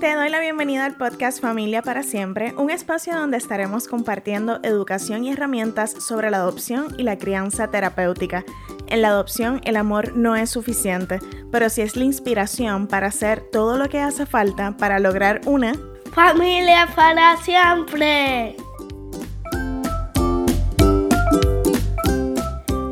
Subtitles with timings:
[0.00, 5.24] Te doy la bienvenida al podcast Familia para Siempre, un espacio donde estaremos compartiendo educación
[5.24, 8.42] y herramientas sobre la adopción y la crianza terapéutica.
[8.86, 11.18] En la adopción el amor no es suficiente,
[11.52, 15.74] pero sí es la inspiración para hacer todo lo que hace falta para lograr una
[16.14, 18.56] familia para siempre.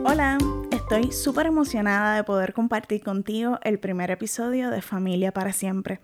[0.05, 0.37] Hola,
[0.71, 6.01] estoy súper emocionada de poder compartir contigo el primer episodio de Familia para Siempre.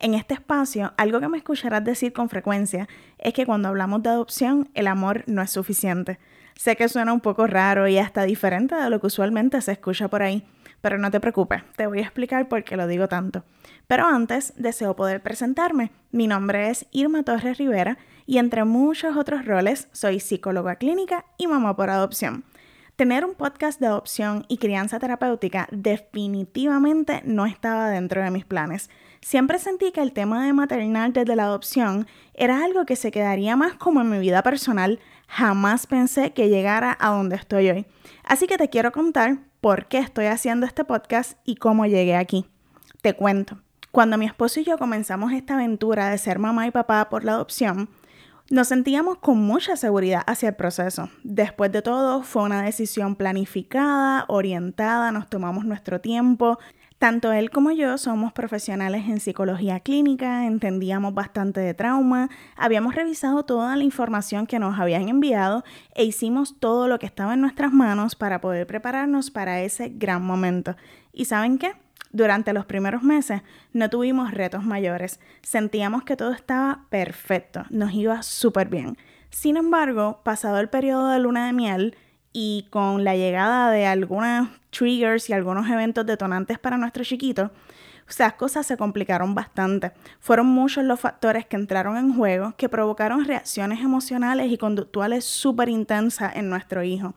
[0.00, 4.10] En este espacio, algo que me escucharás decir con frecuencia es que cuando hablamos de
[4.10, 6.18] adopción, el amor no es suficiente.
[6.56, 10.08] Sé que suena un poco raro y hasta diferente de lo que usualmente se escucha
[10.08, 10.46] por ahí,
[10.80, 13.44] pero no te preocupes, te voy a explicar por qué lo digo tanto.
[13.86, 15.90] Pero antes, deseo poder presentarme.
[16.10, 21.46] Mi nombre es Irma Torres Rivera y entre muchos otros roles, soy psicóloga clínica y
[21.46, 22.44] mamá por adopción.
[22.96, 28.88] Tener un podcast de adopción y crianza terapéutica definitivamente no estaba dentro de mis planes.
[29.24, 33.56] Siempre sentí que el tema de maternal desde la adopción era algo que se quedaría
[33.56, 35.00] más como en mi vida personal.
[35.28, 37.86] Jamás pensé que llegara a donde estoy hoy.
[38.22, 42.44] Así que te quiero contar por qué estoy haciendo este podcast y cómo llegué aquí.
[43.00, 43.62] Te cuento.
[43.92, 47.32] Cuando mi esposo y yo comenzamos esta aventura de ser mamá y papá por la
[47.32, 47.88] adopción,
[48.50, 51.08] nos sentíamos con mucha seguridad hacia el proceso.
[51.22, 56.58] Después de todo, fue una decisión planificada, orientada, nos tomamos nuestro tiempo.
[57.04, 63.44] Tanto él como yo somos profesionales en psicología clínica, entendíamos bastante de trauma, habíamos revisado
[63.44, 65.64] toda la información que nos habían enviado
[65.94, 70.24] e hicimos todo lo que estaba en nuestras manos para poder prepararnos para ese gran
[70.24, 70.76] momento.
[71.12, 71.72] ¿Y saben qué?
[72.10, 73.42] Durante los primeros meses
[73.74, 78.96] no tuvimos retos mayores, sentíamos que todo estaba perfecto, nos iba súper bien.
[79.28, 81.96] Sin embargo, pasado el periodo de luna de miel
[82.34, 87.52] y con la llegada de algunos triggers y algunos eventos detonantes para nuestro chiquito,
[88.18, 89.92] las cosas se complicaron bastante.
[90.20, 95.68] Fueron muchos los factores que entraron en juego que provocaron reacciones emocionales y conductuales súper
[95.68, 97.14] intensas en nuestro hijo.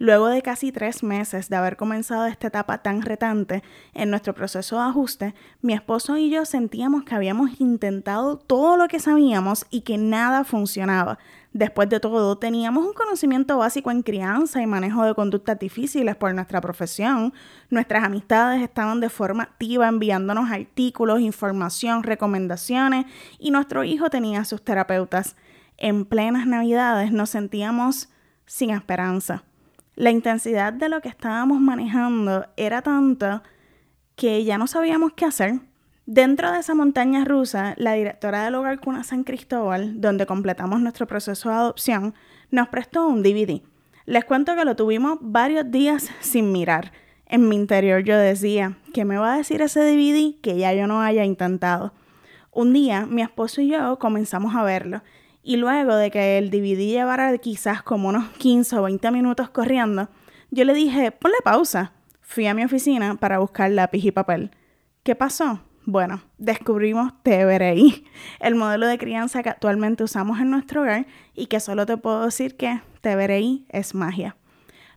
[0.00, 3.62] Luego de casi tres meses de haber comenzado esta etapa tan retante
[3.92, 8.88] en nuestro proceso de ajuste, mi esposo y yo sentíamos que habíamos intentado todo lo
[8.88, 11.18] que sabíamos y que nada funcionaba.
[11.52, 16.34] Después de todo, teníamos un conocimiento básico en crianza y manejo de conductas difíciles por
[16.34, 17.34] nuestra profesión.
[17.68, 23.04] Nuestras amistades estaban de forma activa enviándonos artículos, información, recomendaciones
[23.38, 25.36] y nuestro hijo tenía sus terapeutas.
[25.76, 28.08] En plenas navidades nos sentíamos
[28.46, 29.44] sin esperanza.
[30.00, 33.42] La intensidad de lo que estábamos manejando era tanta
[34.16, 35.60] que ya no sabíamos qué hacer.
[36.06, 41.06] Dentro de esa montaña rusa, la directora del hogar Cuna San Cristóbal, donde completamos nuestro
[41.06, 42.14] proceso de adopción,
[42.50, 43.60] nos prestó un DVD.
[44.06, 46.92] Les cuento que lo tuvimos varios días sin mirar.
[47.26, 50.86] En mi interior yo decía, ¿qué me va a decir ese DVD que ya yo
[50.86, 51.92] no haya intentado?
[52.52, 55.02] Un día mi esposo y yo comenzamos a verlo
[55.42, 60.08] y luego de que el DVD llevara quizás como unos 15 o 20 minutos corriendo,
[60.50, 61.92] yo le dije, ponle pausa.
[62.20, 64.50] Fui a mi oficina para buscar lápiz y papel.
[65.02, 65.60] ¿Qué pasó?
[65.86, 68.04] Bueno, descubrimos TBRI,
[68.40, 72.26] el modelo de crianza que actualmente usamos en nuestro hogar y que solo te puedo
[72.26, 74.36] decir que TBRI es magia.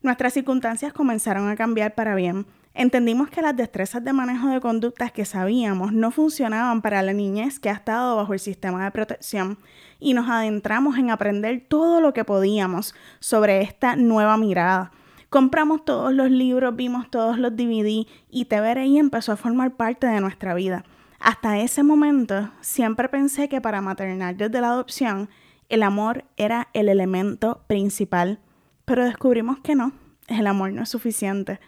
[0.01, 5.11] Nuestras circunstancias comenzaron a cambiar para bien Entendimos que las destrezas de manejo de conductas
[5.11, 9.59] que sabíamos no funcionaban para la niñez que ha estado bajo el sistema de protección
[9.99, 14.91] y nos adentramos en aprender todo lo que podíamos sobre esta nueva mirada.
[15.29, 20.19] Compramos todos los libros, vimos todos los DVD y TVRI empezó a formar parte de
[20.19, 20.83] nuestra vida.
[21.19, 25.29] Hasta ese momento siempre pensé que para maternar desde la adopción
[25.69, 28.39] el amor era el elemento principal,
[28.85, 29.91] pero descubrimos que no,
[30.27, 31.59] el amor no es suficiente.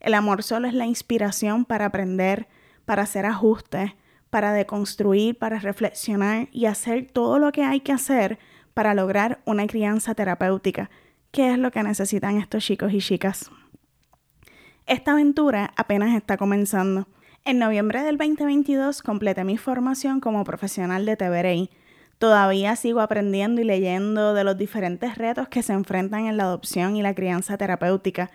[0.00, 2.48] El amor solo es la inspiración para aprender,
[2.84, 3.92] para hacer ajustes,
[4.30, 8.38] para deconstruir, para reflexionar y hacer todo lo que hay que hacer
[8.74, 10.90] para lograr una crianza terapéutica,
[11.32, 13.50] que es lo que necesitan estos chicos y chicas.
[14.86, 17.06] Esta aventura apenas está comenzando.
[17.44, 21.70] En noviembre del 2022 completé mi formación como profesional de TVRI.
[22.18, 26.96] Todavía sigo aprendiendo y leyendo de los diferentes retos que se enfrentan en la adopción
[26.96, 28.30] y la crianza terapéutica,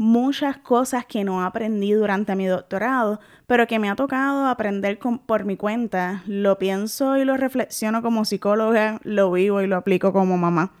[0.00, 5.44] muchas cosas que no aprendí durante mi doctorado, pero que me ha tocado aprender por
[5.44, 6.22] mi cuenta.
[6.26, 10.72] Lo pienso y lo reflexiono como psicóloga, lo vivo y lo aplico como mamá.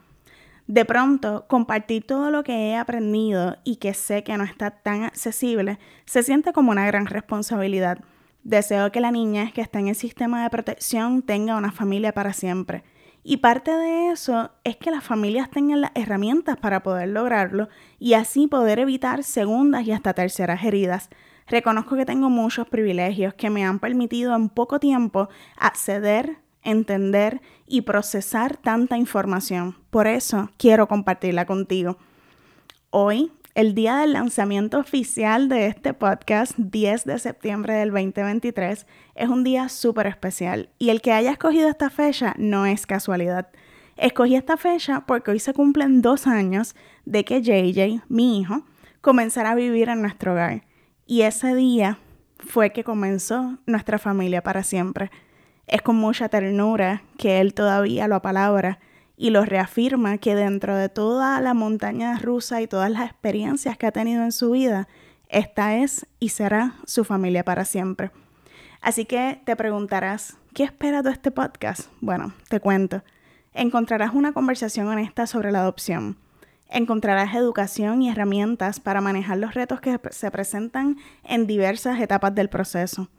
[0.66, 5.02] De pronto, compartir todo lo que he aprendido y que sé que no está tan
[5.02, 7.98] accesible se siente como una gran responsabilidad.
[8.42, 12.32] Deseo que la niña que está en el sistema de protección tenga una familia para
[12.32, 12.84] siempre
[13.22, 17.68] y parte de eso es que las familias tengan las herramientas para poder lograrlo
[17.98, 21.10] y así poder evitar segundas y hasta terceras heridas.
[21.46, 27.82] Reconozco que tengo muchos privilegios que me han permitido en poco tiempo acceder, entender y
[27.82, 29.76] procesar tanta información.
[29.90, 31.98] Por eso quiero compartirla contigo.
[32.90, 39.28] Hoy, el día del lanzamiento oficial de este podcast, 10 de septiembre del 2023, es
[39.28, 43.48] un día súper especial y el que haya escogido esta fecha no es casualidad.
[43.98, 46.74] Escogí esta fecha porque hoy se cumplen dos años
[47.04, 48.64] de que JJ, mi hijo,
[49.02, 50.62] comenzara a vivir en nuestro hogar.
[51.06, 51.98] Y ese día
[52.38, 55.10] fue que comenzó nuestra familia para siempre.
[55.66, 58.78] Es con mucha ternura que él todavía lo apalabra
[59.20, 63.86] y lo reafirma que dentro de toda la montaña rusa y todas las experiencias que
[63.86, 64.88] ha tenido en su vida,
[65.28, 68.12] esta es y será su familia para siempre.
[68.80, 71.90] Así que te preguntarás, ¿qué espera de este podcast?
[72.00, 73.02] Bueno, te cuento.
[73.52, 76.16] Encontrarás una conversación honesta sobre la adopción
[76.72, 82.48] Encontrarás educación y herramientas para manejar los retos que se presentan en diversas etapas del
[82.48, 83.10] proceso.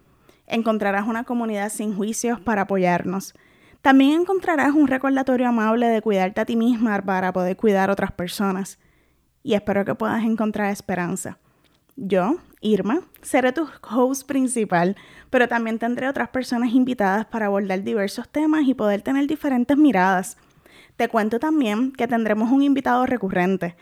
[0.48, 3.36] Encontrarás una comunidad sin juicios para apoyarnos.
[3.82, 8.12] También encontrarás un recordatorio amable de cuidarte a ti misma para poder cuidar a otras
[8.12, 8.78] personas.
[9.42, 11.40] Y espero que puedas encontrar esperanza.
[11.96, 14.96] Yo, Irma, seré tu host principal,
[15.32, 20.38] pero también tendré otras personas invitadas para abordar diversos temas y poder tener diferentes miradas.
[20.96, 23.76] Te cuento también que tendremos un invitado recurrente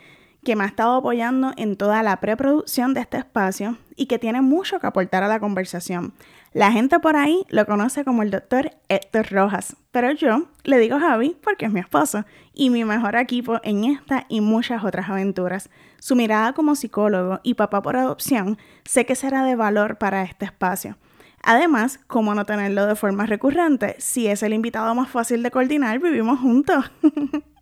[0.44, 4.42] que me ha estado apoyando en toda la preproducción de este espacio y que tiene
[4.42, 6.14] mucho que aportar a la conversación.
[6.54, 11.00] La gente por ahí lo conoce como el doctor Héctor Rojas, pero yo le digo
[11.00, 15.70] Javi porque es mi esposo y mi mejor equipo en esta y muchas otras aventuras.
[16.00, 20.46] Su mirada como psicólogo y papá por adopción sé que será de valor para este
[20.46, 20.98] espacio.
[21.44, 26.00] Además, como no tenerlo de forma recurrente, si es el invitado más fácil de coordinar,
[26.00, 26.92] vivimos juntos.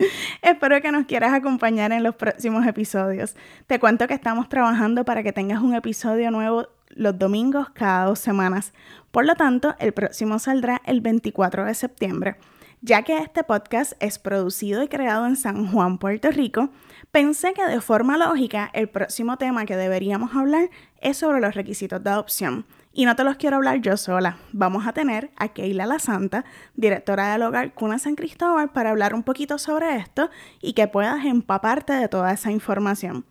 [0.42, 3.36] Espero que nos quieras acompañar en los próximos episodios.
[3.66, 8.18] Te cuento que estamos trabajando para que tengas un episodio nuevo los domingos cada dos
[8.18, 8.72] semanas.
[9.10, 12.36] Por lo tanto, el próximo saldrá el 24 de septiembre.
[12.82, 16.70] Ya que este podcast es producido y creado en San Juan, Puerto Rico,
[17.10, 20.70] pensé que de forma lógica el próximo tema que deberíamos hablar
[21.02, 22.64] es sobre los requisitos de adopción.
[22.94, 24.38] Y no te los quiero hablar yo sola.
[24.52, 29.12] Vamos a tener a Keila La Santa, directora del hogar Cuna San Cristóbal, para hablar
[29.12, 30.30] un poquito sobre esto
[30.62, 33.26] y que puedas empaparte de toda esa información.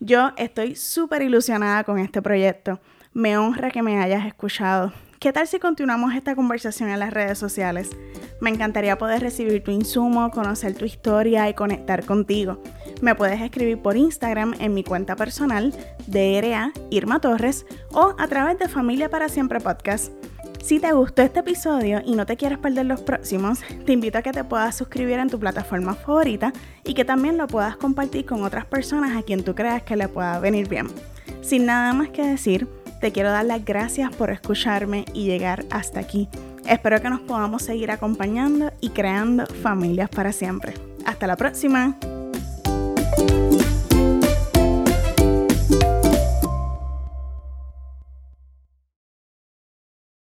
[0.00, 2.80] Yo estoy súper ilusionada con este proyecto.
[3.12, 4.92] Me honra que me hayas escuchado.
[5.20, 7.90] ¿Qué tal si continuamos esta conversación en las redes sociales?
[8.40, 12.62] Me encantaría poder recibir tu insumo, conocer tu historia y conectar contigo.
[13.00, 15.74] Me puedes escribir por Instagram en mi cuenta personal,
[16.06, 20.12] DRA Irma Torres, o a través de Familia para Siempre Podcast.
[20.62, 24.22] Si te gustó este episodio y no te quieres perder los próximos, te invito a
[24.22, 26.52] que te puedas suscribir en tu plataforma favorita
[26.84, 30.06] y que también lo puedas compartir con otras personas a quien tú creas que le
[30.06, 30.86] pueda venir bien.
[31.40, 32.68] Sin nada más que decir,
[33.00, 36.28] te quiero dar las gracias por escucharme y llegar hasta aquí.
[36.66, 40.74] Espero que nos podamos seguir acompañando y creando familias para siempre.
[41.04, 41.96] Hasta la próxima.